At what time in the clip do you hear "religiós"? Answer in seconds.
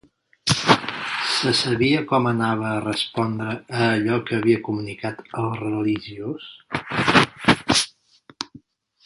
5.61-6.51